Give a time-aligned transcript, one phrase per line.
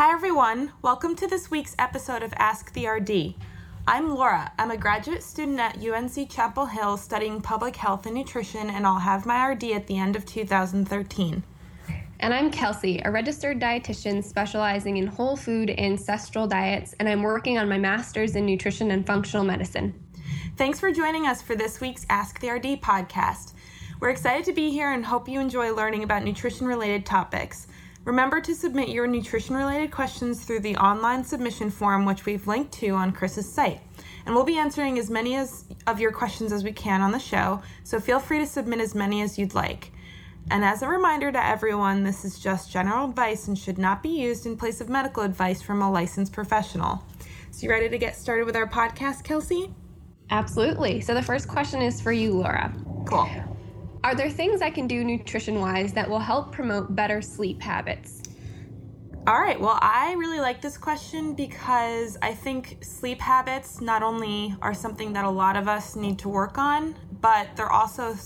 [0.00, 0.72] Hi, everyone.
[0.80, 3.34] Welcome to this week's episode of Ask the RD.
[3.86, 4.50] I'm Laura.
[4.58, 9.00] I'm a graduate student at UNC Chapel Hill studying public health and nutrition, and I'll
[9.00, 11.42] have my RD at the end of 2013.
[12.18, 17.58] And I'm Kelsey, a registered dietitian specializing in whole food ancestral diets, and I'm working
[17.58, 19.92] on my master's in nutrition and functional medicine.
[20.56, 23.52] Thanks for joining us for this week's Ask the RD podcast.
[24.00, 27.66] We're excited to be here and hope you enjoy learning about nutrition related topics.
[28.04, 32.72] Remember to submit your nutrition related questions through the online submission form, which we've linked
[32.72, 33.80] to on Chris's site.
[34.24, 37.18] And we'll be answering as many as, of your questions as we can on the
[37.18, 39.92] show, so feel free to submit as many as you'd like.
[40.50, 44.08] And as a reminder to everyone, this is just general advice and should not be
[44.08, 47.04] used in place of medical advice from a licensed professional.
[47.50, 49.74] So, you ready to get started with our podcast, Kelsey?
[50.30, 51.00] Absolutely.
[51.02, 52.72] So, the first question is for you, Laura.
[53.06, 53.28] Cool.
[54.02, 58.22] Are there things I can do nutrition wise that will help promote better sleep habits?
[59.26, 64.56] All right, well, I really like this question because I think sleep habits not only
[64.62, 68.16] are something that a lot of us need to work on, but they're also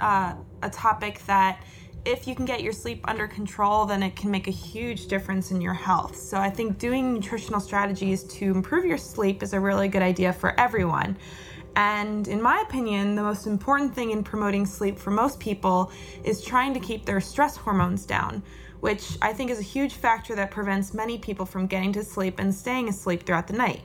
[0.00, 1.62] uh, a topic that
[2.06, 5.50] if you can get your sleep under control, then it can make a huge difference
[5.50, 6.16] in your health.
[6.16, 10.32] So I think doing nutritional strategies to improve your sleep is a really good idea
[10.32, 11.18] for everyone.
[11.76, 15.92] And in my opinion, the most important thing in promoting sleep for most people
[16.24, 18.42] is trying to keep their stress hormones down,
[18.80, 22.38] which I think is a huge factor that prevents many people from getting to sleep
[22.38, 23.82] and staying asleep throughout the night.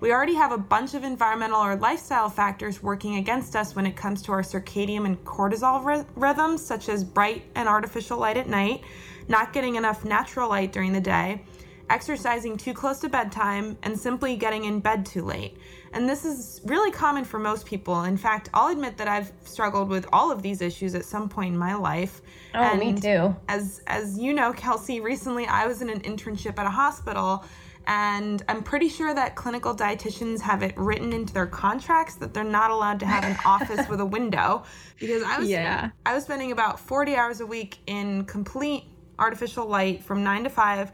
[0.00, 3.96] We already have a bunch of environmental or lifestyle factors working against us when it
[3.96, 8.48] comes to our circadian and cortisol ry- rhythms, such as bright and artificial light at
[8.48, 8.82] night,
[9.26, 11.42] not getting enough natural light during the day,
[11.90, 15.56] exercising too close to bedtime, and simply getting in bed too late.
[15.92, 18.02] And this is really common for most people.
[18.04, 21.54] In fact, I'll admit that I've struggled with all of these issues at some point
[21.54, 22.20] in my life.
[22.54, 23.34] Oh, and me too.
[23.48, 27.44] As as you know, Kelsey, recently I was in an internship at a hospital
[27.88, 32.44] and I'm pretty sure that clinical dietitians have it written into their contracts that they're
[32.44, 34.64] not allowed to have an office with a window
[35.00, 35.90] because I was yeah.
[36.04, 38.84] I was spending about 40 hours a week in complete
[39.18, 40.92] artificial light from 9 to 5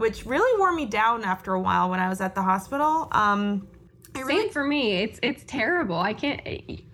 [0.00, 3.08] which really wore me down after a while when I was at the hospital.
[3.12, 3.68] Um,
[4.14, 4.94] really, Same for me.
[5.02, 5.98] It's it's terrible.
[5.98, 6.40] I can't.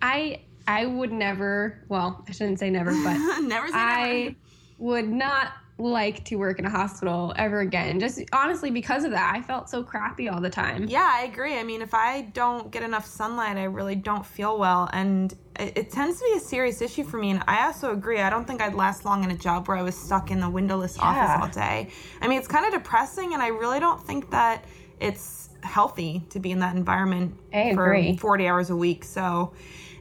[0.01, 1.83] I I would never.
[1.87, 3.67] Well, I shouldn't say never, but never.
[3.73, 4.35] I never.
[4.77, 7.99] would not like to work in a hospital ever again.
[7.99, 10.85] Just honestly, because of that, I felt so crappy all the time.
[10.85, 11.57] Yeah, I agree.
[11.57, 14.89] I mean, if I don't get enough sunlight, I really don't feel well.
[14.91, 17.31] And it, it tends to be a serious issue for me.
[17.31, 18.19] And I also agree.
[18.21, 20.49] I don't think I'd last long in a job where I was stuck in the
[20.49, 21.03] windowless yeah.
[21.03, 21.89] office all day.
[22.21, 23.33] I mean, it's kind of depressing.
[23.33, 24.65] And I really don't think that
[24.99, 27.35] it's healthy to be in that environment
[27.73, 29.03] for 40 hours a week.
[29.03, 29.53] So,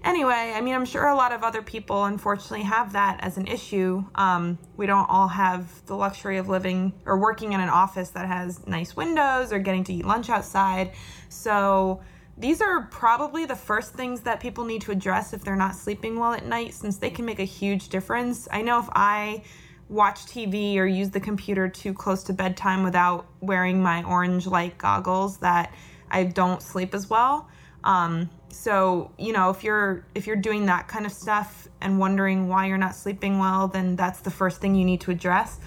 [0.07, 3.47] anyway, I mean, I'm sure a lot of other people unfortunately have that as an
[3.47, 4.05] issue.
[4.15, 8.27] Um, we don't all have the luxury of living or working in an office that
[8.27, 10.93] has nice windows or getting to eat lunch outside.
[11.29, 12.01] So,
[12.39, 16.19] these are probably the first things that people need to address if they're not sleeping
[16.19, 18.47] well at night, since they can make a huge difference.
[18.53, 19.43] I know if I
[19.89, 24.77] watch TV or use the computer too close to bedtime without wearing my orange light
[24.77, 25.73] goggles, that
[26.11, 27.49] I don't sleep as well.
[27.87, 32.49] Um, so you know if you're if you're doing that kind of stuff and wondering
[32.49, 35.59] why you're not sleeping well then that's the first thing you need to address.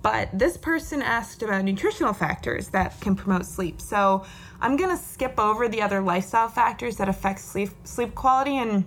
[0.00, 3.80] But this person asked about nutritional factors that can promote sleep.
[3.80, 4.24] So
[4.60, 8.56] i'm going to skip over the other lifestyle factors that affect sleep sleep quality.
[8.56, 8.84] And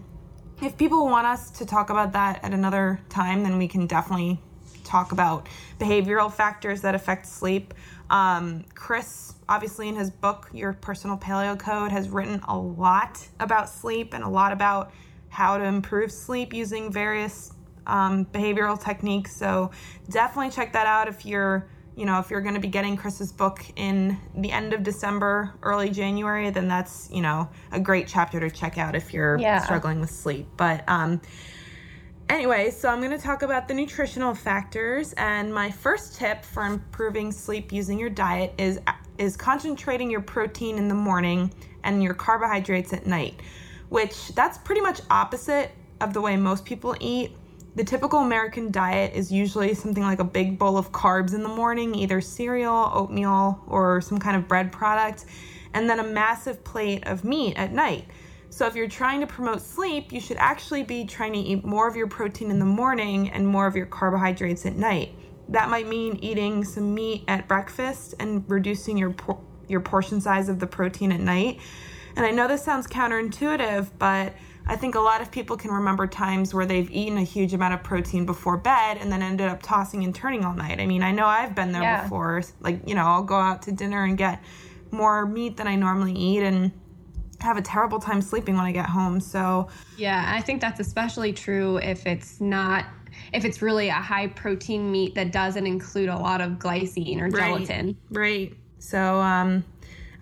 [0.62, 4.40] if people want us to talk about that at another time then we can definitely
[4.84, 5.47] talk about
[5.80, 7.74] behavioral factors that affect sleep
[8.12, 13.70] um, chris obviously in his book your personal paleo code has written a lot about
[13.70, 14.92] sleep and a lot about
[15.30, 17.54] how to improve sleep using various
[17.88, 19.72] um, behavioral techniques so
[20.10, 23.32] definitely check that out if you're you know if you're going to be getting chris's
[23.32, 28.40] book in the end of december early january then that's you know a great chapter
[28.40, 29.60] to check out if you're yeah.
[29.64, 31.20] struggling with sleep but um
[32.31, 36.66] Anyway, so I'm going to talk about the nutritional factors and my first tip for
[36.66, 38.80] improving sleep using your diet is
[39.18, 41.53] is concentrating your protein in the morning
[41.84, 43.41] and your carbohydrates at night,
[43.90, 47.35] which that's pretty much opposite of the way most people eat.
[47.76, 51.50] The typical American diet is usually something like a big bowl of carbs in the
[51.50, 55.26] morning, either cereal, oatmeal, or some kind of bread product,
[55.73, 58.06] and then a massive plate of meat at night.
[58.52, 61.88] So, if you're trying to promote sleep, you should actually be trying to eat more
[61.88, 65.16] of your protein in the morning and more of your carbohydrates at night.
[65.48, 70.50] That might mean eating some meat at breakfast and reducing your por- your portion size
[70.50, 71.62] of the protein at night.
[72.18, 74.34] And I know this sounds counterintuitive, but
[74.68, 77.74] I think a lot of people can remember times where they've eaten a huge amount
[77.74, 80.82] of protein before bed and then ended up tossing and turning all night.
[80.82, 82.04] I mean, I know I've been there yeah.
[82.04, 82.44] before.
[82.59, 84.44] Like, you know, I'll go out to dinner and get
[84.92, 86.74] more meat than I normally eat and
[87.41, 89.20] have a terrible time sleeping when I get home.
[89.20, 89.67] So,
[89.97, 92.85] yeah, I think that's especially true if it's not
[93.34, 97.29] if it's really a high protein meat that doesn't include a lot of glycine or
[97.29, 97.97] gelatin.
[98.09, 98.55] Right.
[98.79, 99.64] So, um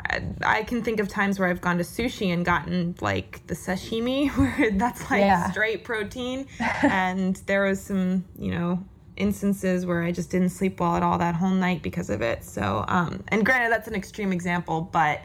[0.09, 3.55] I, I can think of times where I've gone to sushi and gotten like the
[3.55, 5.51] sashimi where that's like yeah.
[5.51, 8.83] straight protein and there was some, you know,
[9.17, 12.43] instances where I just didn't sleep well at all that whole night because of it.
[12.43, 15.21] So, um, and granted, that's an extreme example, but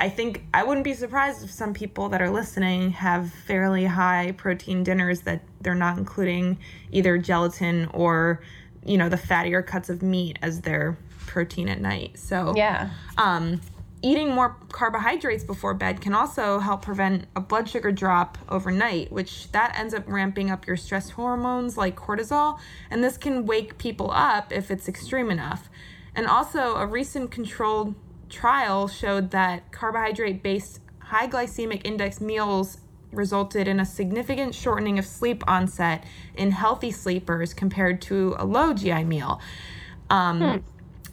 [0.00, 4.32] I think I wouldn't be surprised if some people that are listening have fairly high
[4.32, 6.58] protein dinners that they're not including
[6.90, 8.40] either gelatin or,
[8.82, 12.18] you know, the fattier cuts of meat as their protein at night.
[12.18, 12.88] So, yeah.
[13.18, 13.60] Um,
[14.00, 19.52] eating more carbohydrates before bed can also help prevent a blood sugar drop overnight which
[19.52, 22.58] that ends up ramping up your stress hormones like cortisol
[22.90, 25.68] and this can wake people up if it's extreme enough
[26.14, 27.94] and also a recent controlled
[28.30, 32.78] trial showed that carbohydrate based high glycemic index meals
[33.12, 36.04] resulted in a significant shortening of sleep onset
[36.36, 39.40] in healthy sleepers compared to a low GI meal.
[40.08, 40.56] Um, hmm.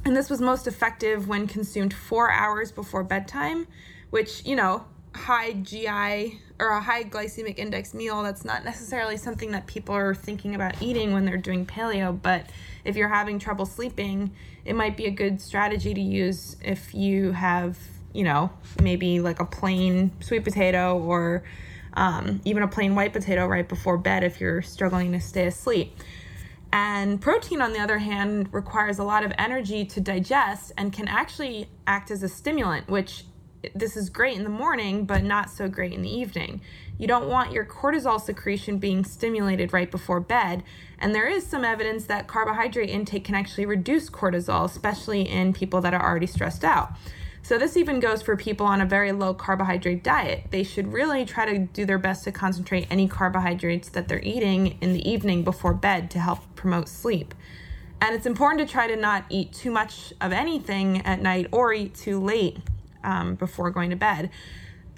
[0.06, 3.68] And this was most effective when consumed four hours before bedtime,
[4.10, 4.86] which, you know,
[5.18, 10.16] high GI or a high glycemic index meal, that's not necessarily something that people are
[10.16, 12.20] thinking about eating when they're doing paleo.
[12.20, 12.50] But
[12.86, 14.32] if you're having trouble sleeping,
[14.64, 17.78] it might be a good strategy to use if you have,
[18.14, 21.44] you know, maybe like a plain sweet potato or
[21.94, 25.98] um, even a plain white potato right before bed if you're struggling to stay asleep.
[26.72, 31.08] And protein, on the other hand, requires a lot of energy to digest and can
[31.08, 33.24] actually act as a stimulant, which
[33.74, 36.62] this is great in the morning, but not so great in the evening.
[36.98, 40.64] You don't want your cortisol secretion being stimulated right before bed.
[41.00, 45.82] And there is some evidence that carbohydrate intake can actually reduce cortisol, especially in people
[45.82, 46.94] that are already stressed out.
[47.44, 50.48] So, this even goes for people on a very low carbohydrate diet.
[50.50, 54.78] They should really try to do their best to concentrate any carbohydrates that they're eating
[54.82, 57.34] in the evening before bed to help promote sleep.
[58.02, 61.74] And it's important to try to not eat too much of anything at night or
[61.74, 62.58] eat too late
[63.08, 64.30] um, before going to bed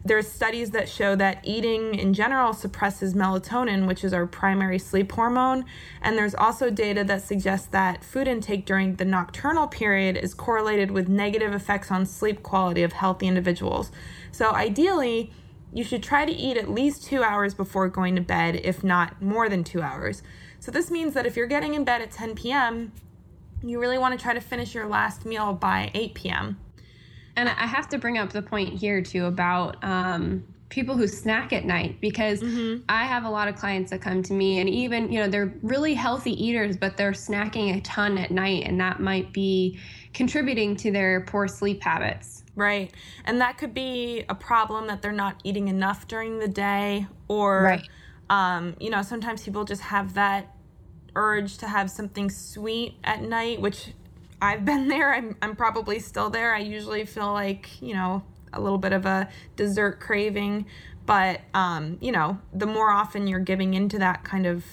[0.06, 5.12] there's studies that show that eating in general suppresses melatonin, which is our primary sleep
[5.12, 5.66] hormone.
[6.02, 10.92] And there's also data that suggests that food intake during the nocturnal period is correlated
[10.92, 13.92] with negative effects on sleep quality of healthy individuals.
[14.32, 15.34] So, ideally,
[15.74, 19.22] you should try to eat at least two hours before going to bed, if not
[19.22, 20.24] more than two hours.
[20.60, 22.94] So, this means that if you're getting in bed at 10 p.m.,
[23.62, 26.58] you really want to try to finish your last meal by 8 p.m.
[27.40, 31.54] And I have to bring up the point here too about um, people who snack
[31.54, 32.84] at night because mm-hmm.
[32.90, 35.54] I have a lot of clients that come to me and even, you know, they're
[35.62, 39.80] really healthy eaters, but they're snacking a ton at night and that might be
[40.14, 42.44] contributing to their poor sleep habits.
[42.58, 42.94] Right.
[43.24, 47.64] And that could be a problem that they're not eating enough during the day or,
[47.64, 47.88] right.
[48.30, 50.54] um, you know, sometimes people just have that
[51.16, 53.94] urge to have something sweet at night, which
[54.42, 55.14] I've been there.
[55.14, 56.54] I'm, I'm probably still there.
[56.54, 60.66] I usually feel like, you know, a little bit of a dessert craving.
[61.06, 64.64] But, um, you know, the more often you're giving into that kind of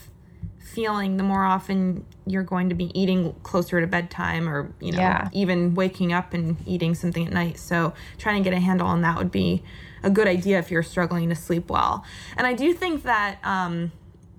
[0.58, 4.98] feeling, the more often you're going to be eating closer to bedtime or, you know,
[4.98, 5.28] yeah.
[5.32, 7.58] even waking up and eating something at night.
[7.58, 9.62] So trying to get a handle on that would be
[10.02, 12.04] a good idea if you're struggling to sleep well.
[12.37, 13.92] And I do think that um,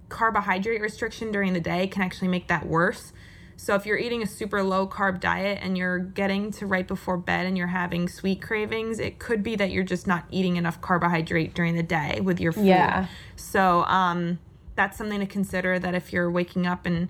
[0.09, 3.13] carbohydrate restriction during the day can actually make that worse.
[3.59, 7.17] So if you're eating a super low carb diet and you're getting to right before
[7.17, 10.79] bed and you're having sweet cravings, it could be that you're just not eating enough
[10.79, 12.67] carbohydrate during the day with your food.
[12.67, 13.07] Yeah.
[13.35, 14.37] So um,
[14.75, 17.09] that's something to consider that if you're waking up and,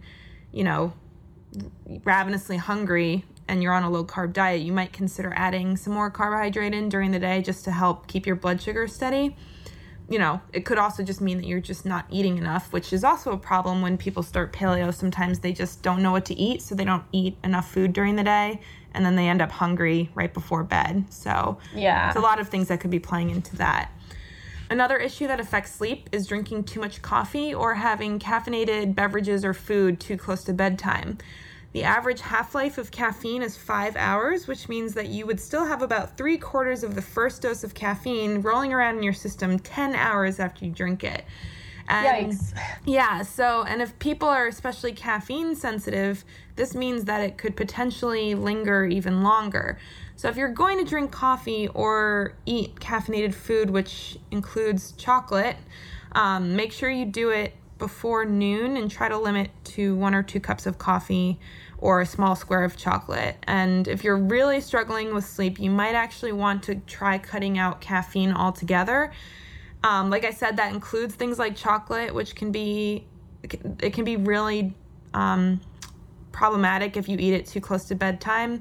[0.54, 0.94] you know,
[2.06, 6.10] ravenously hungry and you're on a low carb diet, you might consider adding some more
[6.10, 9.36] carbohydrate in during the day just to help keep your blood sugar steady
[10.09, 13.03] you know, it could also just mean that you're just not eating enough, which is
[13.03, 14.93] also a problem when people start paleo.
[14.93, 18.15] Sometimes they just don't know what to eat, so they don't eat enough food during
[18.15, 18.61] the day,
[18.93, 21.05] and then they end up hungry right before bed.
[21.09, 23.91] So, yeah, it's a lot of things that could be playing into that.
[24.69, 29.53] Another issue that affects sleep is drinking too much coffee or having caffeinated beverages or
[29.53, 31.17] food too close to bedtime.
[31.74, 35.65] The average half life of caffeine is five hours, which means that you would still
[35.65, 39.59] have about three quarters of the first dose of caffeine rolling around in your system
[39.59, 41.25] 10 hours after you drink it.
[41.89, 42.57] And Yikes.
[42.86, 48.36] Yeah, so, and if people are especially caffeine sensitive, this means that it could potentially
[48.36, 49.77] linger even longer.
[50.15, 55.57] So, if you're going to drink coffee or eat caffeinated food, which includes chocolate,
[56.13, 60.24] Um, make sure you do it before noon and try to limit to one or
[60.24, 61.39] two cups of coffee
[61.77, 63.38] or a small square of chocolate.
[63.43, 67.81] And if you're really struggling with sleep, you might actually want to try cutting out
[67.81, 69.12] caffeine altogether.
[69.84, 73.05] Um, like I said, that includes things like chocolate, which can be
[73.79, 74.74] it can be really
[75.13, 75.62] um,
[76.31, 78.60] problematic if you eat it too close to bedtime.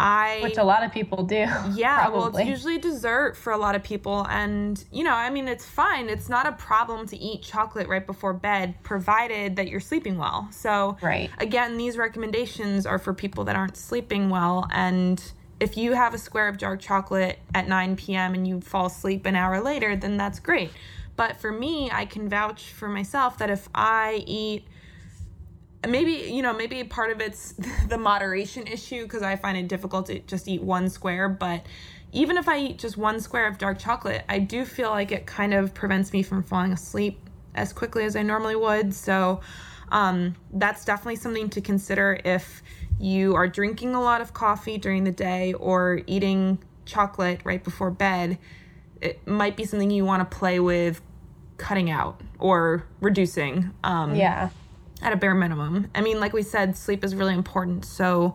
[0.00, 1.36] I which a lot of people do.
[1.74, 2.18] Yeah, probably.
[2.18, 5.66] well, it's usually dessert for a lot of people, and you know, I mean, it's
[5.66, 6.08] fine.
[6.08, 10.48] It's not a problem to eat chocolate right before bed, provided that you're sleeping well.
[10.52, 11.30] So, right.
[11.38, 15.22] Again, these recommendations are for people that aren't sleeping well, and
[15.60, 18.32] if you have a square of dark chocolate at 9 p.m.
[18.32, 20.70] and you fall asleep an hour later, then that's great.
[21.16, 24.64] But for me, I can vouch for myself that if I eat
[25.88, 27.54] maybe you know maybe part of it's
[27.88, 31.64] the moderation issue because i find it difficult to just eat one square but
[32.12, 35.26] even if i eat just one square of dark chocolate i do feel like it
[35.26, 37.18] kind of prevents me from falling asleep
[37.54, 38.94] as quickly as i normally would.
[38.94, 39.40] So
[39.90, 42.62] um, that's definitely something to consider if
[42.98, 47.90] you are drinking a lot of coffee during the day or eating chocolate right before
[47.90, 48.36] bed
[49.00, 51.00] it might be something you want to play with
[51.56, 54.50] cutting out or reducing um, yeah
[55.02, 55.90] at a bare minimum.
[55.94, 57.84] I mean, like we said, sleep is really important.
[57.84, 58.34] So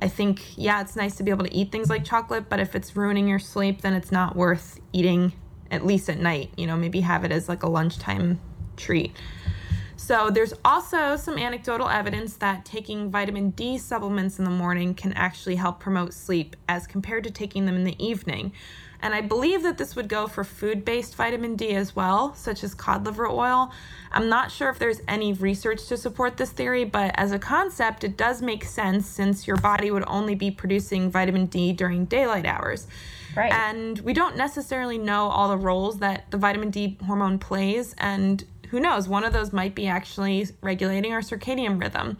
[0.00, 2.74] I think, yeah, it's nice to be able to eat things like chocolate, but if
[2.74, 5.32] it's ruining your sleep, then it's not worth eating
[5.70, 6.50] at least at night.
[6.56, 8.40] You know, maybe have it as like a lunchtime
[8.76, 9.16] treat.
[9.98, 15.14] So, there's also some anecdotal evidence that taking vitamin D supplements in the morning can
[15.14, 18.52] actually help promote sleep as compared to taking them in the evening.
[19.06, 22.64] And I believe that this would go for food based vitamin D as well, such
[22.64, 23.70] as cod liver oil.
[24.10, 28.02] I'm not sure if there's any research to support this theory, but as a concept,
[28.02, 32.46] it does make sense since your body would only be producing vitamin D during daylight
[32.46, 32.88] hours.
[33.36, 33.52] Right.
[33.52, 37.94] And we don't necessarily know all the roles that the vitamin D hormone plays.
[37.98, 42.18] And who knows, one of those might be actually regulating our circadian rhythm.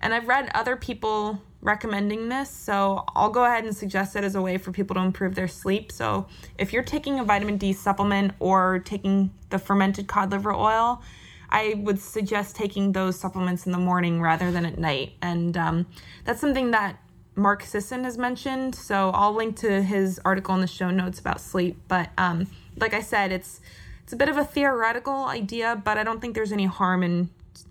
[0.00, 4.36] And I've read other people recommending this, so I'll go ahead and suggest it as
[4.36, 5.90] a way for people to improve their sleep.
[5.90, 6.26] So,
[6.58, 11.02] if you're taking a vitamin D supplement or taking the fermented cod liver oil,
[11.50, 15.14] I would suggest taking those supplements in the morning rather than at night.
[15.22, 15.86] And um,
[16.24, 16.98] that's something that
[17.36, 18.74] Mark Sisson has mentioned.
[18.74, 21.80] So I'll link to his article in the show notes about sleep.
[21.88, 23.60] But um, like I said, it's
[24.02, 27.30] it's a bit of a theoretical idea, but I don't think there's any harm in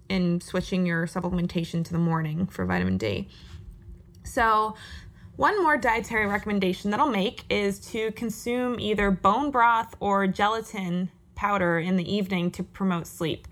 [0.09, 3.27] in switching your supplementation to the morning for vitamin D.
[4.23, 4.75] So,
[5.35, 11.09] one more dietary recommendation that I'll make is to consume either bone broth or gelatin
[11.33, 13.47] powder in the evening to promote sleep.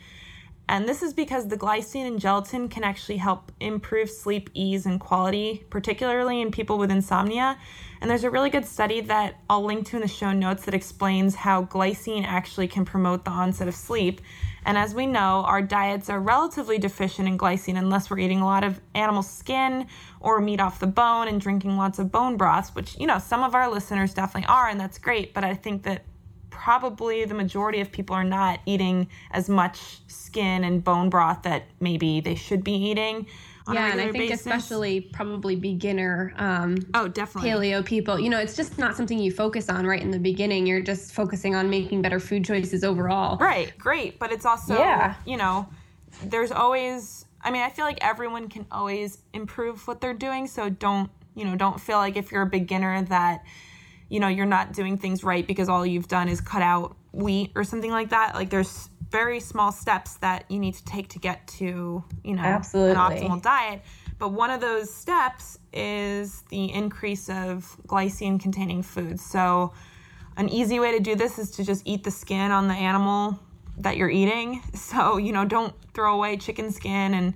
[0.70, 5.02] And this is because the glycine in gelatin can actually help improve sleep ease and
[5.02, 7.58] quality, particularly in people with insomnia.
[8.00, 10.74] And there's a really good study that I'll link to in the show notes that
[10.74, 14.22] explains how glycine actually can promote the onset of sleep.
[14.66, 18.46] And as we know, our diets are relatively deficient in glycine unless we're eating a
[18.46, 19.88] lot of animal skin
[20.20, 23.44] or meat off the bone and drinking lots of bone broths, which, you know, some
[23.44, 25.34] of our listeners definitely are, and that's great.
[25.34, 26.04] But I think that
[26.52, 31.64] probably the majority of people are not eating as much skin and bone broth that
[31.80, 33.26] maybe they should be eating.
[33.68, 34.42] Yeah, and I think basis.
[34.42, 38.20] especially probably beginner um, oh definitely paleo people.
[38.20, 40.66] You know, it's just not something you focus on right in the beginning.
[40.66, 43.38] You're just focusing on making better food choices overall.
[43.38, 45.16] Right, great, but it's also yeah.
[45.26, 45.68] you know,
[46.24, 47.26] there's always.
[47.44, 50.46] I mean, I feel like everyone can always improve what they're doing.
[50.46, 53.44] So don't you know, don't feel like if you're a beginner that
[54.10, 57.52] you know you're not doing things right because all you've done is cut out wheat
[57.56, 61.20] or something like that like there's very small steps that you need to take to
[61.20, 62.92] get to you know Absolutely.
[62.92, 63.82] an optimal diet.
[64.18, 69.24] But one of those steps is the increase of glycine containing foods.
[69.26, 69.74] So
[70.38, 73.40] an easy way to do this is to just eat the skin on the animal
[73.80, 74.62] that you're eating.
[74.74, 77.34] So you know don't throw away chicken skin and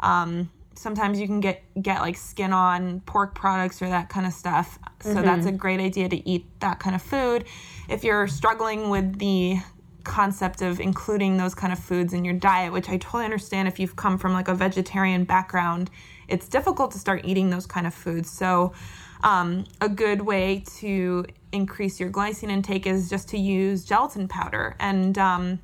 [0.00, 0.50] um,
[0.82, 4.78] sometimes you can get get like skin on pork products or that kind of stuff.
[5.00, 5.22] So mm-hmm.
[5.22, 7.44] that's a great idea to eat that kind of food.
[7.88, 9.58] If you're struggling with the
[10.04, 13.78] concept of including those kind of foods in your diet, which I totally understand if
[13.78, 15.90] you've come from like a vegetarian background,
[16.28, 18.30] it's difficult to start eating those kind of foods.
[18.30, 18.72] So
[19.22, 24.74] um, a good way to increase your glycine intake is just to use gelatin powder
[24.80, 25.60] and um,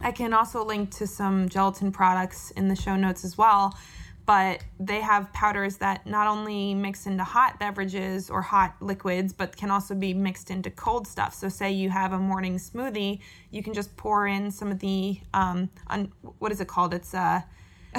[0.00, 3.76] I can also link to some gelatin products in the show notes as well
[4.26, 9.56] but they have powders that not only mix into hot beverages or hot liquids, but
[9.56, 11.32] can also be mixed into cold stuff.
[11.32, 15.20] So, say you have a morning smoothie, you can just pour in some of the
[15.32, 16.92] um, un, what is it called?
[16.92, 17.40] It's uh,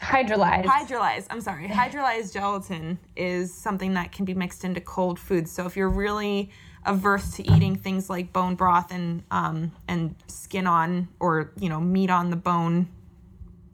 [0.00, 0.64] Hydrolyzed.
[0.64, 1.26] Hydrolyzed.
[1.30, 1.68] I'm sorry.
[1.68, 5.50] Hydrolyzed gelatin is something that can be mixed into cold foods.
[5.50, 6.50] So if you're really
[6.86, 11.80] averse to eating things like bone broth and um, and skin on or you know
[11.80, 12.88] meat on the bone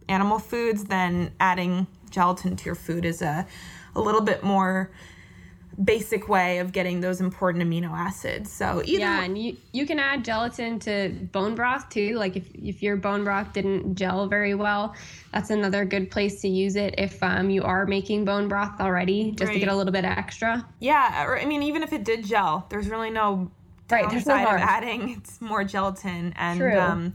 [0.08, 3.46] animal foods, then adding gelatin to your food is a
[3.94, 4.90] a little bit more
[5.82, 8.50] basic way of getting those important amino acids.
[8.50, 12.14] So either yeah, and you you can add gelatin to bone broth too.
[12.16, 14.94] Like if if your bone broth didn't gel very well,
[15.32, 16.94] that's another good place to use it.
[16.98, 19.54] If um, you are making bone broth already, just right.
[19.54, 20.66] to get a little bit extra.
[20.80, 23.50] Yeah, or I mean, even if it did gel, there's really no
[23.90, 24.08] right.
[24.08, 26.58] There's no of adding it's more gelatin and.
[26.58, 26.78] True.
[26.78, 27.12] Um,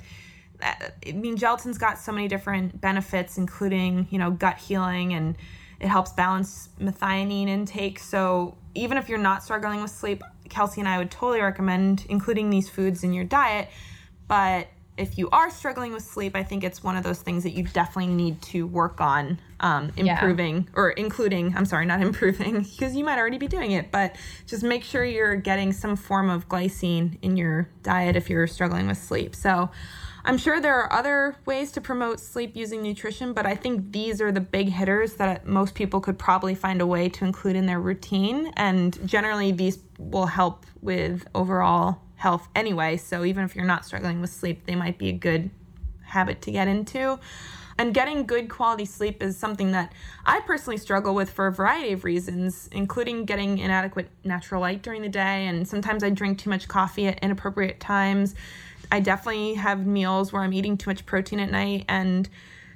[0.61, 5.35] I mean, gelatin's got so many different benefits, including you know gut healing and
[5.79, 7.97] it helps balance methionine intake.
[7.99, 12.51] So even if you're not struggling with sleep, Kelsey and I would totally recommend including
[12.51, 13.69] these foods in your diet.
[14.27, 17.51] But if you are struggling with sleep, I think it's one of those things that
[17.51, 20.69] you definitely need to work on um, improving yeah.
[20.75, 21.55] or including.
[21.57, 24.15] I'm sorry, not improving because you might already be doing it, but
[24.45, 28.87] just make sure you're getting some form of glycine in your diet if you're struggling
[28.87, 29.35] with sleep.
[29.35, 29.71] So
[30.23, 34.21] I'm sure there are other ways to promote sleep using nutrition, but I think these
[34.21, 37.65] are the big hitters that most people could probably find a way to include in
[37.65, 38.51] their routine.
[38.55, 42.97] And generally, these will help with overall health anyway.
[42.97, 45.49] So even if you're not struggling with sleep, they might be a good
[46.03, 47.19] habit to get into.
[47.79, 49.91] And getting good quality sleep is something that
[50.23, 55.01] I personally struggle with for a variety of reasons, including getting inadequate natural light during
[55.01, 55.47] the day.
[55.47, 58.35] And sometimes I drink too much coffee at inappropriate times
[58.91, 62.29] I definitely have meals where I'm eating too much protein at night and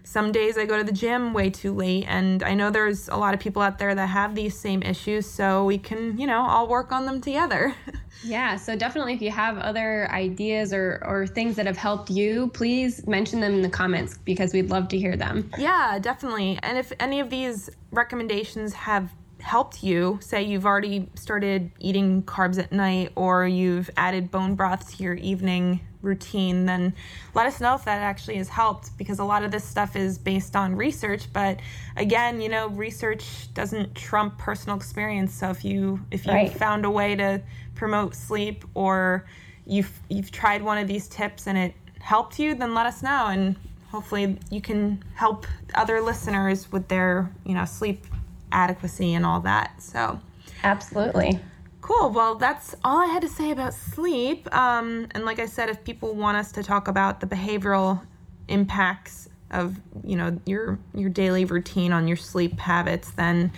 [0.06, 3.16] some days I go to the gym way too late and I know there's a
[3.16, 6.42] lot of people out there that have these same issues so we can, you know,
[6.42, 7.74] all work on them together.
[8.24, 12.50] yeah, so definitely if you have other ideas or or things that have helped you,
[12.50, 15.50] please mention them in the comments because we'd love to hear them.
[15.58, 16.60] Yeah, definitely.
[16.62, 19.12] And if any of these recommendations have
[19.46, 24.98] helped you, say you've already started eating carbs at night or you've added bone broth
[24.98, 26.96] to your evening routine, then
[27.36, 30.18] let us know if that actually has helped because a lot of this stuff is
[30.18, 31.32] based on research.
[31.32, 31.60] But
[31.96, 35.32] again, you know, research doesn't trump personal experience.
[35.32, 36.52] So if you if you right.
[36.52, 37.40] found a way to
[37.76, 39.28] promote sleep or
[39.68, 43.28] you've you've tried one of these tips and it helped you, then let us know
[43.28, 43.56] and
[43.92, 48.08] hopefully you can help other listeners with their, you know, sleep
[48.52, 49.82] adequacy and all that.
[49.82, 50.20] So,
[50.64, 51.40] absolutely.
[51.82, 52.10] Cool.
[52.10, 54.54] Well, that's all I had to say about sleep.
[54.56, 58.02] Um, and like I said, if people want us to talk about the behavioral
[58.48, 63.52] impacts of you know your your daily routine on your sleep habits, then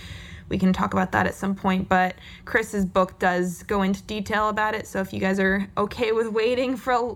[0.50, 1.90] we can talk about that at some point.
[1.90, 4.88] But Chris's book does go into detail about it.
[4.88, 7.16] So if you guys are okay with waiting for a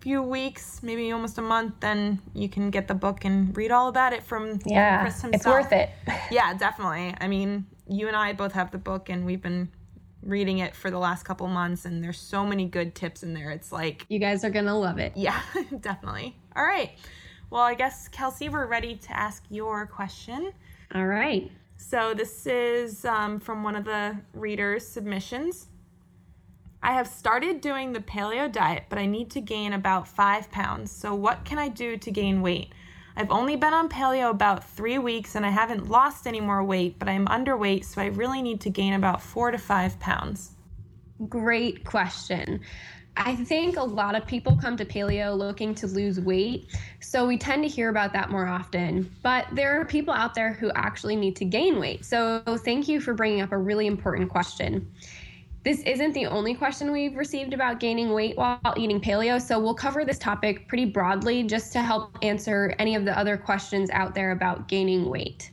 [0.00, 3.88] few weeks, maybe almost a month, then you can get the book and read all
[3.88, 5.34] about it from yeah, Chris himself.
[5.34, 5.90] It's worth it.
[6.30, 7.14] yeah, definitely.
[7.20, 9.68] I mean, you and I both have the book, and we've been
[10.22, 13.50] reading it for the last couple months, and there's so many good tips in there.
[13.50, 15.12] It's like you guys are gonna love it.
[15.16, 15.40] Yeah,
[15.80, 16.36] definitely.
[16.56, 16.92] All right.
[17.50, 20.52] Well, I guess Kelsey, we're ready to ask your question.
[20.94, 21.50] All right.
[21.76, 25.66] So this is um, from one of the readers' submissions.
[26.82, 30.90] I have started doing the paleo diet, but I need to gain about five pounds.
[30.90, 32.72] So, what can I do to gain weight?
[33.16, 36.98] I've only been on paleo about three weeks and I haven't lost any more weight,
[36.98, 40.52] but I'm underweight, so I really need to gain about four to five pounds.
[41.28, 42.60] Great question.
[43.16, 47.36] I think a lot of people come to paleo looking to lose weight, so we
[47.36, 49.10] tend to hear about that more often.
[49.22, 52.06] But there are people out there who actually need to gain weight.
[52.06, 54.90] So, thank you for bringing up a really important question.
[55.62, 59.74] This isn't the only question we've received about gaining weight while eating paleo, so we'll
[59.74, 64.14] cover this topic pretty broadly just to help answer any of the other questions out
[64.14, 65.50] there about gaining weight.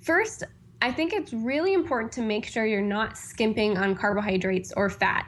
[0.00, 0.44] First,
[0.80, 5.26] I think it's really important to make sure you're not skimping on carbohydrates or fat.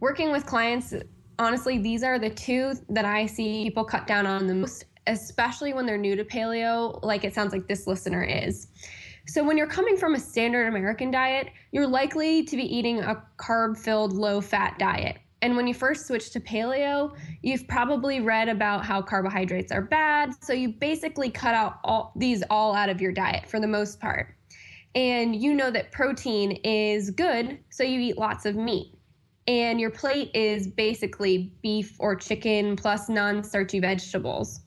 [0.00, 0.92] Working with clients,
[1.38, 5.72] honestly, these are the two that I see people cut down on the most, especially
[5.72, 8.68] when they're new to paleo, like it sounds like this listener is.
[9.28, 13.22] So, when you're coming from a standard American diet, you're likely to be eating a
[13.36, 15.18] carb filled, low fat diet.
[15.42, 20.30] And when you first switch to paleo, you've probably read about how carbohydrates are bad.
[20.42, 24.00] So, you basically cut out all these all out of your diet for the most
[24.00, 24.34] part.
[24.94, 28.94] And you know that protein is good, so you eat lots of meat.
[29.46, 34.60] And your plate is basically beef or chicken plus non starchy vegetables.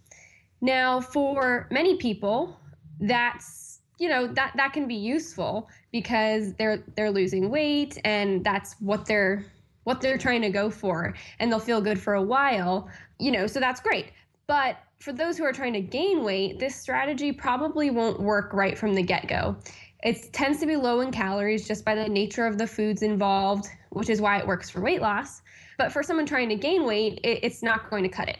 [0.61, 2.59] Now, for many people,
[2.99, 3.60] that's
[4.01, 9.05] you know that that can be useful because they're they're losing weight and that's what
[9.05, 9.45] they're
[9.83, 13.45] what they're trying to go for and they'll feel good for a while you know
[13.45, 14.07] so that's great
[14.47, 18.77] But for those who are trying to gain weight, this strategy probably won't work right
[18.77, 19.55] from the get go.
[20.03, 23.67] It tends to be low in calories just by the nature of the foods involved,
[23.89, 25.41] which is why it works for weight loss.
[25.77, 28.37] But for someone trying to gain weight, it, it's not going to cut it.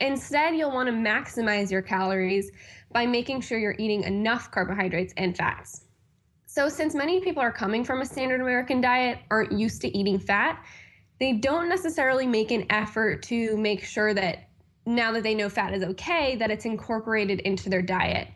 [0.00, 2.50] Instead, you'll want to maximize your calories
[2.92, 5.82] by making sure you're eating enough carbohydrates and fats.
[6.46, 10.18] So, since many people are coming from a standard American diet, aren't used to eating
[10.18, 10.60] fat,
[11.20, 14.48] they don't necessarily make an effort to make sure that
[14.86, 18.28] now that they know fat is okay, that it's incorporated into their diet.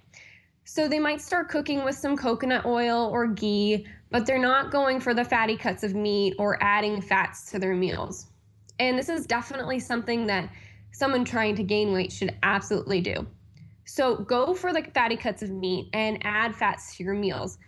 [0.64, 5.01] So they might start cooking with some coconut oil or ghee, but they're not going
[5.01, 8.29] for the fatty cuts of meat or adding fats to their meals.
[8.79, 10.51] And this is definitely something that
[10.93, 13.27] someone trying to gain weight should absolutely do.
[13.85, 17.59] So go for the fatty cuts of meat and add fats to your meals.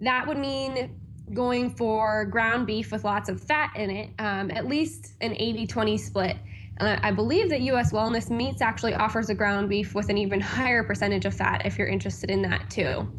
[0.00, 0.96] That would mean
[1.34, 5.66] going for ground beef with lots of fat in it, um, at least an 80
[5.66, 6.36] 20 split.
[6.78, 10.40] And I believe that US Wellness Meats actually offers a ground beef with an even
[10.40, 13.10] higher percentage of fat if you're interested in that too.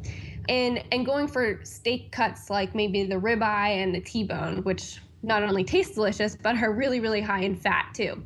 [0.50, 5.44] And, and going for steak cuts like maybe the ribeye and the T-bone, which not
[5.44, 8.24] only taste delicious, but are really, really high in fat too.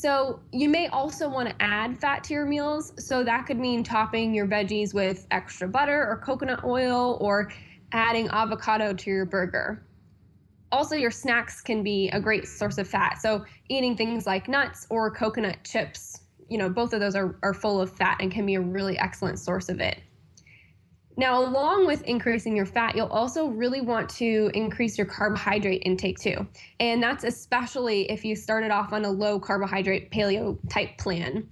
[0.00, 2.94] So you may also want to add fat to your meals.
[2.96, 7.52] So that could mean topping your veggies with extra butter or coconut oil or
[7.92, 9.84] adding avocado to your burger.
[10.72, 13.20] Also, your snacks can be a great source of fat.
[13.20, 17.52] So eating things like nuts or coconut chips, you know, both of those are, are
[17.52, 20.00] full of fat and can be a really excellent source of it.
[21.20, 26.18] Now, along with increasing your fat, you'll also really want to increase your carbohydrate intake
[26.18, 26.46] too.
[26.80, 31.46] And that's especially if you started off on a low carbohydrate paleo type plan.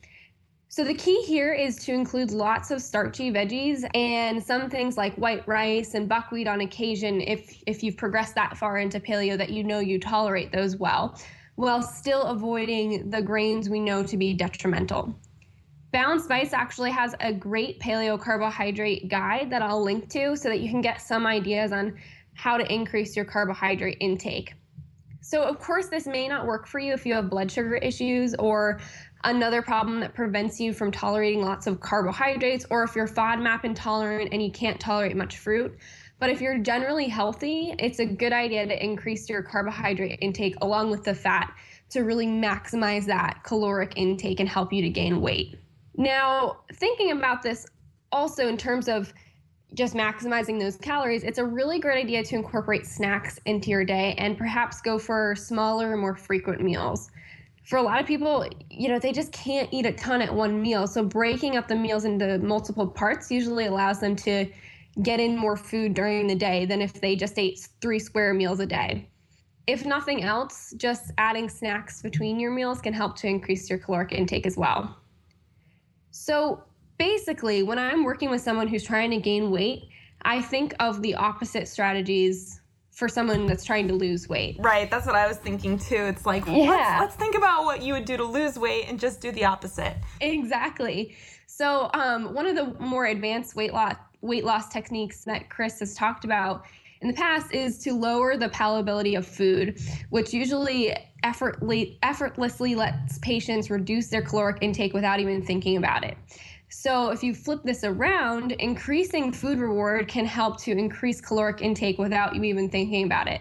[0.71, 5.15] So, the key here is to include lots of starchy veggies and some things like
[5.17, 9.51] white rice and buckwheat on occasion if, if you've progressed that far into paleo that
[9.51, 11.21] you know you tolerate those well,
[11.57, 15.15] while still avoiding the grains we know to be detrimental.
[15.91, 20.61] Balanced Bites actually has a great paleo carbohydrate guide that I'll link to so that
[20.61, 21.97] you can get some ideas on
[22.35, 24.53] how to increase your carbohydrate intake.
[25.23, 28.35] So, of course, this may not work for you if you have blood sugar issues
[28.35, 28.81] or
[29.25, 34.29] another problem that prevents you from tolerating lots of carbohydrates, or if you're FODMAP intolerant
[34.33, 35.77] and you can't tolerate much fruit.
[36.19, 40.91] But if you're generally healthy, it's a good idea to increase your carbohydrate intake along
[40.91, 41.53] with the fat
[41.91, 45.57] to really maximize that caloric intake and help you to gain weight.
[45.99, 47.67] Now, thinking about this
[48.13, 49.13] also in terms of
[49.75, 54.15] just maximizing those calories, it's a really great idea to incorporate snacks into your day
[54.17, 57.11] and perhaps go for smaller, more frequent meals.
[57.65, 60.63] For a lot of people, you know, they just can't eat a ton at one
[60.63, 60.87] meal.
[60.87, 64.47] So breaking up the meals into multiple parts usually allows them to
[65.03, 68.61] get in more food during the day than if they just ate three square meals
[68.61, 69.11] a day.
[69.67, 74.13] If nothing else, just adding snacks between your meals can help to increase your caloric
[74.13, 74.97] intake as well.
[76.11, 76.63] So
[76.99, 79.89] basically, when I'm working with someone who's trying to gain weight,
[80.23, 84.57] I think of the opposite strategies for someone that's trying to lose weight.
[84.59, 85.95] Right, that's what I was thinking too.
[85.95, 86.53] It's like, yeah.
[86.55, 89.45] let's, let's think about what you would do to lose weight and just do the
[89.45, 89.95] opposite.
[90.21, 91.17] Exactly.
[91.47, 95.95] So, um, one of the more advanced weight loss weight loss techniques that Chris has
[95.95, 96.65] talked about
[97.01, 99.81] in the past is to lower the palatability of food,
[100.11, 106.17] which usually effortlessly lets patients reduce their caloric intake without even thinking about it.
[106.71, 111.99] So, if you flip this around, increasing food reward can help to increase caloric intake
[111.99, 113.41] without you even thinking about it.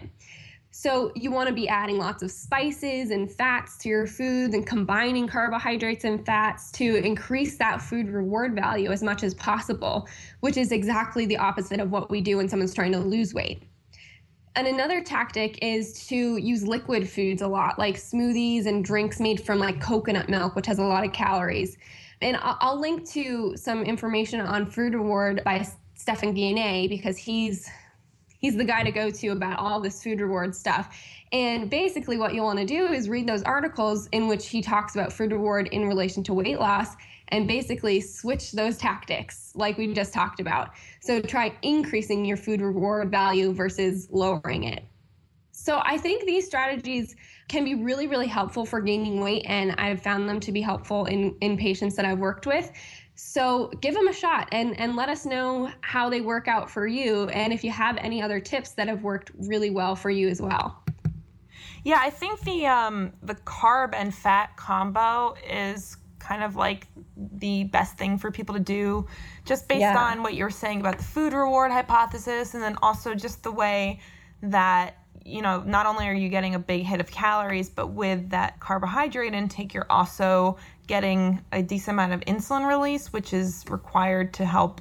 [0.80, 4.64] So, you want to be adding lots of spices and fats to your foods and
[4.64, 10.06] combining carbohydrates and fats to increase that food reward value as much as possible,
[10.38, 13.64] which is exactly the opposite of what we do when someone's trying to lose weight.
[14.54, 19.40] And another tactic is to use liquid foods a lot, like smoothies and drinks made
[19.40, 21.76] from like coconut milk, which has a lot of calories.
[22.22, 27.68] And I'll link to some information on Food Reward by Stephan Guyenet because he's
[28.38, 30.96] he's the guy to go to about all this food reward stuff.
[31.32, 34.94] And basically, what you want to do is read those articles in which he talks
[34.94, 36.96] about food reward in relation to weight loss
[37.28, 40.70] and basically switch those tactics like we just talked about.
[41.00, 44.84] So try increasing your food reward value versus lowering it.
[45.52, 47.16] So I think these strategies
[47.48, 51.06] can be really, really helpful for gaining weight, and I've found them to be helpful
[51.06, 52.70] in, in patients that I've worked with.
[53.20, 56.86] So give them a shot and, and let us know how they work out for
[56.86, 60.28] you, and if you have any other tips that have worked really well for you
[60.28, 60.84] as well.
[61.82, 67.64] Yeah, I think the um, the carb and fat combo is kind of like the
[67.64, 69.04] best thing for people to do,
[69.44, 69.98] just based yeah.
[69.98, 73.98] on what you're saying about the food reward hypothesis, and then also just the way
[74.42, 78.30] that you know, not only are you getting a big hit of calories, but with
[78.30, 80.56] that carbohydrate intake, you're also
[80.88, 84.80] getting a decent amount of insulin release, which is required to help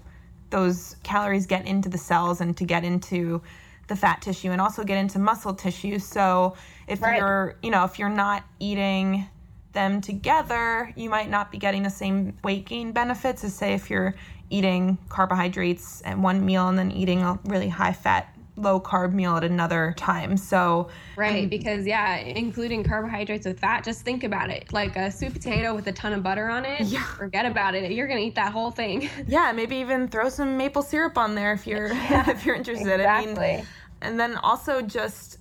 [0.50, 3.42] those calories get into the cells and to get into
[3.88, 6.00] the fat tissue and also get into muscle tissue.
[6.00, 6.56] So
[6.88, 7.18] if right.
[7.18, 9.28] you're, you know, if you're not eating
[9.74, 13.90] them together, you might not be getting the same weight gain benefits as say if
[13.90, 14.16] you're
[14.50, 19.38] eating carbohydrates at one meal and then eating a really high fat low carb meal
[19.38, 20.36] at another time.
[20.36, 23.84] So right, um, because yeah, including carbohydrates with fat.
[23.84, 26.82] Just think about it, like a sweet potato with a ton of butter on it.
[26.82, 27.92] Yeah, forget about it.
[27.92, 29.10] You're gonna eat that whole thing.
[29.28, 33.00] Yeah, maybe even throw some maple syrup on there if you're yeah, if you're interested.
[33.00, 33.46] Exactly.
[33.46, 33.66] I mean,
[34.02, 35.40] and then also just,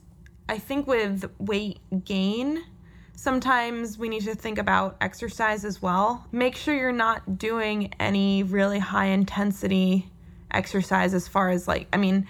[0.48, 2.64] I think with weight gain.
[3.14, 6.26] Sometimes we need to think about exercise as well.
[6.32, 10.10] Make sure you're not doing any really high intensity
[10.50, 12.26] exercise as far as like, I mean,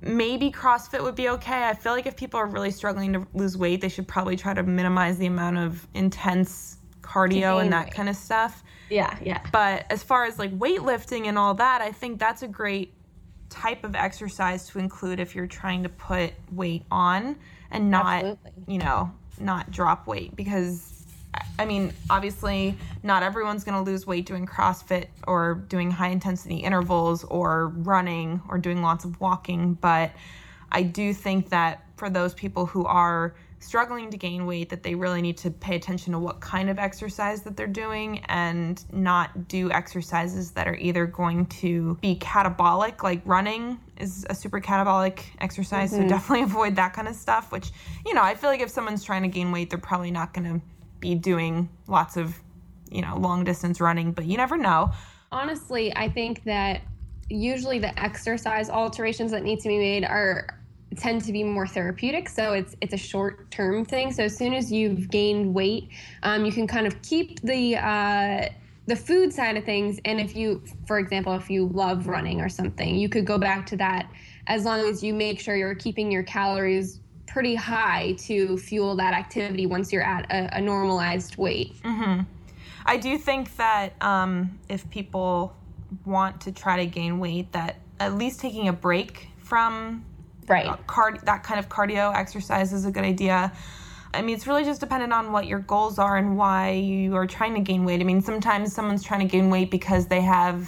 [0.00, 1.64] maybe CrossFit would be okay.
[1.64, 4.54] I feel like if people are really struggling to lose weight, they should probably try
[4.54, 7.94] to minimize the amount of intense cardio and that weight.
[7.94, 8.62] kind of stuff.
[8.90, 9.40] Yeah, yeah.
[9.52, 12.94] But as far as like weightlifting and all that, I think that's a great
[13.48, 17.36] type of exercise to include if you're trying to put weight on
[17.70, 18.52] and not, Absolutely.
[18.66, 20.97] you know, not drop weight because
[21.58, 26.56] I mean, obviously, not everyone's going to lose weight doing CrossFit or doing high intensity
[26.56, 30.12] intervals or running or doing lots of walking, but
[30.70, 34.94] I do think that for those people who are struggling to gain weight that they
[34.94, 39.48] really need to pay attention to what kind of exercise that they're doing and not
[39.48, 45.22] do exercises that are either going to be catabolic like running is a super catabolic
[45.40, 46.02] exercise mm-hmm.
[46.02, 47.72] so definitely avoid that kind of stuff which
[48.06, 50.44] you know i feel like if someone's trying to gain weight they're probably not going
[50.44, 50.64] to
[51.00, 52.34] be doing lots of,
[52.90, 54.92] you know, long distance running, but you never know.
[55.30, 56.82] Honestly, I think that
[57.28, 60.58] usually the exercise alterations that need to be made are
[60.96, 64.54] tend to be more therapeutic so it's it's a short term thing so as soon
[64.54, 65.90] as you've gained weight
[66.22, 68.48] um, you can kind of keep the uh,
[68.86, 72.48] the food side of things and if you for example if you love running or
[72.48, 74.10] something you could go back to that
[74.46, 79.14] as long as you make sure you're keeping your calories pretty high to fuel that
[79.14, 81.80] activity once you're at a, a normalized weight.
[81.82, 82.22] Mm-hmm.
[82.86, 85.54] I do think that um, if people
[86.04, 90.04] want to try to gain weight, that at least taking a break from
[90.46, 93.52] right uh, card- that kind of cardio exercise is a good idea.
[94.14, 97.26] I mean, it's really just dependent on what your goals are and why you are
[97.26, 98.00] trying to gain weight.
[98.00, 100.66] I mean, sometimes someone's trying to gain weight because they have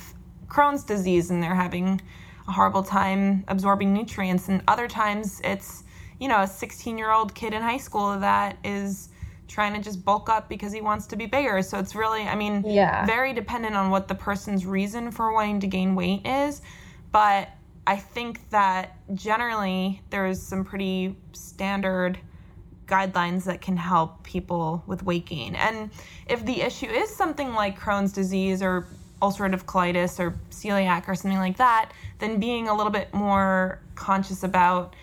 [0.48, 2.02] Crohn's disease and they're having
[2.46, 5.84] a horrible time absorbing nutrients, and other times it's
[6.20, 9.08] you know, a 16 year old kid in high school that is
[9.48, 11.60] trying to just bulk up because he wants to be bigger.
[11.62, 13.04] So it's really, I mean, yeah.
[13.04, 16.62] very dependent on what the person's reason for wanting to gain weight is.
[17.10, 17.48] But
[17.86, 22.18] I think that generally there's some pretty standard
[22.86, 25.56] guidelines that can help people with weight gain.
[25.56, 25.90] And
[26.28, 28.86] if the issue is something like Crohn's disease or
[29.22, 34.42] ulcerative colitis or celiac or something like that, then being a little bit more conscious
[34.42, 34.94] about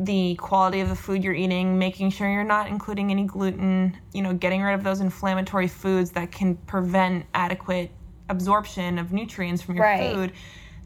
[0.00, 4.22] the quality of the food you're eating, making sure you're not including any gluten, you
[4.22, 7.90] know, getting rid of those inflammatory foods that can prevent adequate
[8.28, 10.12] absorption of nutrients from your right.
[10.12, 10.32] food.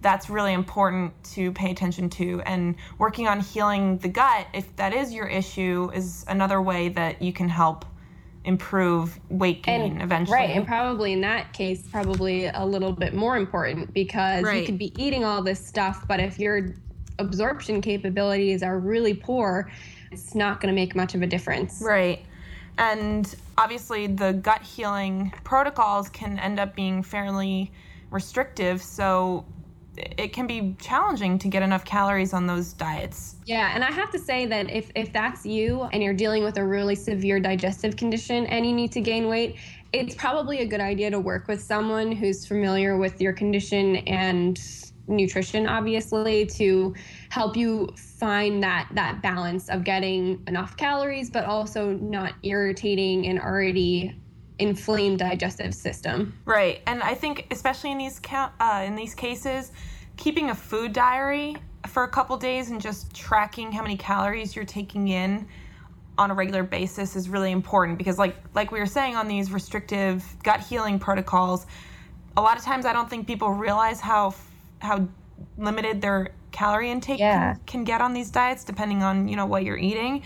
[0.00, 2.40] That's really important to pay attention to.
[2.46, 7.20] And working on healing the gut, if that is your issue, is another way that
[7.22, 7.84] you can help
[8.44, 10.36] improve weight gain and, eventually.
[10.36, 10.50] Right.
[10.50, 14.60] And probably in that case, probably a little bit more important because right.
[14.60, 16.74] you could be eating all this stuff, but if you're
[17.18, 19.70] absorption capabilities are really poor,
[20.10, 21.82] it's not going to make much of a difference.
[21.82, 22.24] Right.
[22.78, 27.70] And obviously, the gut healing protocols can end up being fairly
[28.10, 28.82] restrictive.
[28.82, 29.44] So
[29.96, 33.36] it can be challenging to get enough calories on those diets.
[33.44, 36.56] Yeah, and I have to say that if, if that's you and you're dealing with
[36.56, 39.56] a really severe digestive condition and you need to gain weight,
[39.92, 44.58] it's probably a good idea to work with someone who's familiar with your condition and
[45.08, 46.94] nutrition obviously to
[47.30, 53.38] help you find that that balance of getting enough calories but also not irritating an
[53.38, 54.16] already
[54.58, 56.32] inflamed digestive system.
[56.44, 56.82] Right.
[56.86, 59.72] And i think especially in these uh, in these cases
[60.16, 61.56] keeping a food diary
[61.88, 65.46] for a couple days and just tracking how many calories you're taking in
[66.18, 69.50] on a regular basis is really important because like like we were saying on these
[69.50, 71.66] restrictive gut healing protocols
[72.36, 74.32] a lot of times i don't think people realize how
[74.82, 75.08] how
[75.58, 77.54] limited their calorie intake yeah.
[77.54, 80.22] can, can, get on these diets depending on you know what you're eating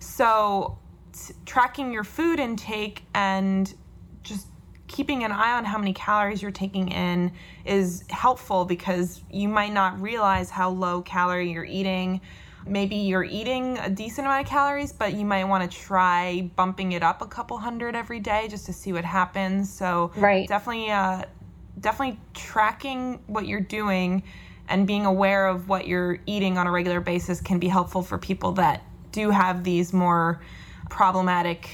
[0.00, 0.78] so
[1.12, 3.74] t- tracking your food intake and
[4.22, 4.48] just
[4.88, 7.30] keeping an eye on how many calories you're taking in
[7.64, 12.20] is helpful because you might not realize how low calorie you're eating
[12.68, 16.92] maybe you're eating a decent amount of calories, but you might want to try bumping
[16.92, 19.72] it up a couple hundred every day just to see what happens.
[19.72, 20.48] So right.
[20.48, 21.22] definitely, uh,
[21.80, 24.22] definitely tracking what you're doing
[24.68, 28.18] and being aware of what you're eating on a regular basis can be helpful for
[28.18, 30.40] people that do have these more
[30.90, 31.70] problematic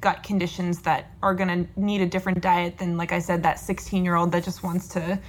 [0.00, 3.58] gut conditions that are going to need a different diet than like I said that
[3.58, 5.20] 16 year old that just wants to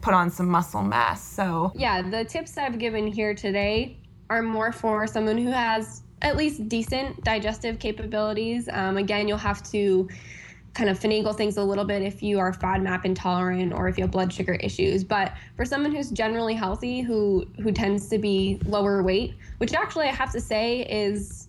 [0.00, 1.26] put on some muscle mass.
[1.26, 3.96] So, yeah, the tips I've given here today
[4.28, 8.68] are more for someone who has at least decent digestive capabilities.
[8.70, 10.08] Um, again, you'll have to
[10.74, 14.02] kind of finagle things a little bit if you are FODMAP intolerant or if you
[14.02, 15.04] have blood sugar issues.
[15.04, 20.06] But for someone who's generally healthy, who who tends to be lower weight, which actually
[20.06, 21.48] I have to say is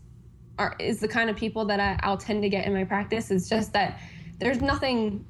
[0.58, 3.32] are, is the kind of people that I, I'll tend to get in my practice.
[3.32, 4.00] It's just that
[4.40, 5.26] there's nothing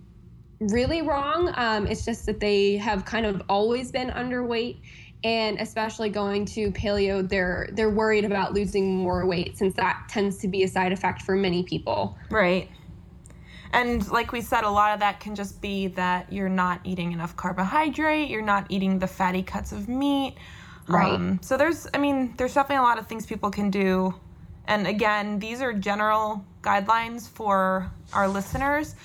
[0.60, 1.52] really wrong.
[1.56, 4.78] Um, it's just that they have kind of always been underweight
[5.24, 10.38] and especially going to paleo they're they're worried about losing more weight since that tends
[10.38, 12.70] to be a side effect for many people right
[13.76, 17.12] and like we said a lot of that can just be that you're not eating
[17.12, 20.36] enough carbohydrate you're not eating the fatty cuts of meat.
[20.88, 21.14] Right.
[21.14, 24.16] Um, so there's i mean there's definitely a lot of things people can do.
[24.68, 28.96] And again these are general guidelines for our listeners.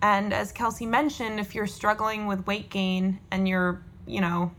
[0.00, 4.52] And as kelsey mentioned if you're struggling with weight gain and you're you know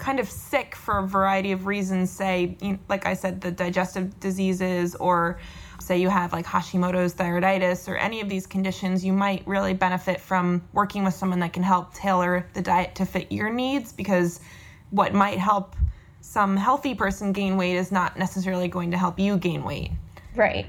[0.00, 2.56] kind of sick for a variety of reasons, say,
[2.88, 5.38] like I said, the digestive diseases, or
[5.80, 10.20] say you have like Hashimoto's thyroiditis or any of these conditions, you might really benefit
[10.20, 14.40] from working with someone that can help tailor the diet to fit your needs because
[14.90, 15.76] what might help
[16.20, 19.90] some healthy person gain weight is not necessarily going to help you gain weight.
[20.34, 20.66] Right.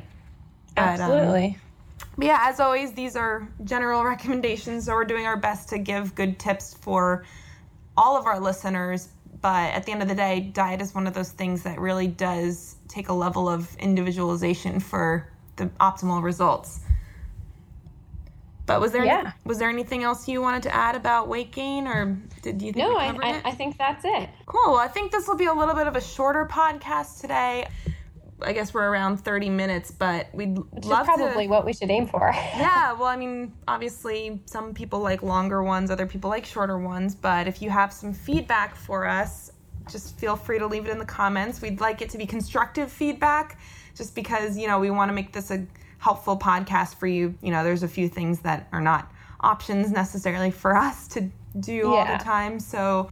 [0.77, 1.57] Absolutely.
[1.97, 5.77] But, um, yeah, as always, these are general recommendations, so we're doing our best to
[5.77, 7.25] give good tips for
[7.97, 9.09] all of our listeners
[9.41, 12.07] but at the end of the day, diet is one of those things that really
[12.07, 16.81] does take a level of individualization for the optimal results.
[18.67, 19.33] But was there yeah.
[19.43, 22.87] was there anything else you wanted to add about weight gain, or did you think
[22.87, 22.95] no?
[22.95, 24.29] I, I, I think that's it.
[24.45, 24.73] Cool.
[24.73, 27.67] Well, I think this will be a little bit of a shorter podcast today.
[28.43, 31.73] I guess we're around 30 minutes, but we'd Which love is probably to, what we
[31.73, 32.31] should aim for.
[32.35, 37.15] yeah, well, I mean, obviously, some people like longer ones, other people like shorter ones,
[37.15, 39.51] but if you have some feedback for us,
[39.89, 41.61] just feel free to leave it in the comments.
[41.61, 43.59] We'd like it to be constructive feedback,
[43.95, 45.65] just because, you know, we want to make this a
[45.97, 47.35] helpful podcast for you.
[47.41, 51.73] You know, there's a few things that are not options necessarily for us to do
[51.73, 51.83] yeah.
[51.83, 52.59] all the time.
[52.59, 53.09] So,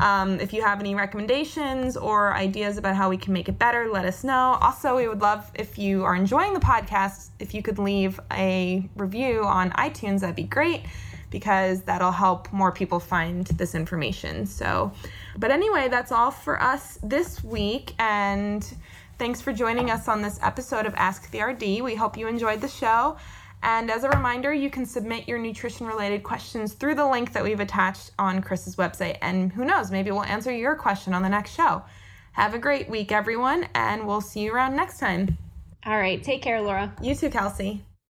[0.00, 3.88] um, if you have any recommendations or ideas about how we can make it better,
[3.90, 4.58] let us know.
[4.60, 8.88] Also, we would love if you are enjoying the podcast, if you could leave a
[8.96, 10.82] review on iTunes, that'd be great
[11.30, 14.46] because that'll help more people find this information.
[14.46, 14.92] So,
[15.36, 17.94] but anyway, that's all for us this week.
[17.98, 18.66] And
[19.18, 21.82] thanks for joining us on this episode of Ask the RD.
[21.82, 23.16] We hope you enjoyed the show.
[23.62, 27.42] And as a reminder, you can submit your nutrition related questions through the link that
[27.42, 29.18] we've attached on Chris's website.
[29.22, 31.82] And who knows, maybe we'll answer your question on the next show.
[32.32, 35.38] Have a great week, everyone, and we'll see you around next time.
[35.86, 36.22] All right.
[36.22, 36.94] Take care, Laura.
[37.00, 37.85] You too, Kelsey.